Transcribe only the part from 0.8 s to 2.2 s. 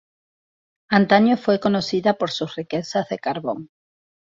Antaño fue conocida